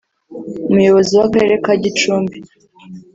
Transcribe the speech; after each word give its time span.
Umuyobozi 0.69 1.11
w’Akarere 1.19 1.55
ka 1.65 1.73
Gicumbi 1.83 2.37